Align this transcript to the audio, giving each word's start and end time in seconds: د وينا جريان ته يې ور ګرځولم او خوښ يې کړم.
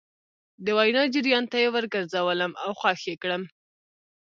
د 0.65 0.67
وينا 0.77 1.03
جريان 1.13 1.45
ته 1.51 1.57
يې 1.63 1.69
ور 1.73 1.85
ګرځولم 1.93 2.51
او 2.63 2.69
خوښ 2.79 3.01
يې 3.09 3.15
کړم. 3.21 3.43